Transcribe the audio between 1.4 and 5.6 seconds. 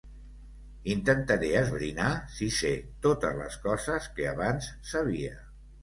esbrinar si sé totes les coses que abans sabia.